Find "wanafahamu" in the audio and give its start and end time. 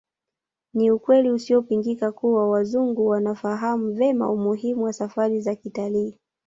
3.07-3.91